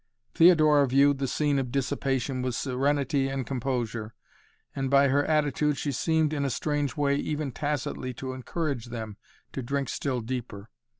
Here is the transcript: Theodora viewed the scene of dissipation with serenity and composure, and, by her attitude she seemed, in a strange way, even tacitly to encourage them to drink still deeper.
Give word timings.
Theodora 0.33 0.87
viewed 0.87 1.19
the 1.19 1.27
scene 1.27 1.59
of 1.59 1.71
dissipation 1.71 2.41
with 2.41 2.55
serenity 2.55 3.27
and 3.27 3.45
composure, 3.45 4.15
and, 4.75 4.89
by 4.89 5.09
her 5.09 5.23
attitude 5.25 5.77
she 5.77 5.91
seemed, 5.91 6.33
in 6.33 6.43
a 6.43 6.49
strange 6.49 6.97
way, 6.97 7.17
even 7.17 7.51
tacitly 7.51 8.11
to 8.15 8.33
encourage 8.33 8.85
them 8.85 9.17
to 9.51 9.61
drink 9.61 9.89
still 9.89 10.21
deeper. 10.21 10.71